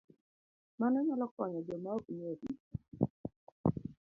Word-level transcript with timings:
Mano 0.79 0.97
nyalo 1.05 1.25
konyo 1.33 1.59
joma 1.67 1.89
ok 1.97 2.05
nie 2.15 2.27
ofis 2.33 2.59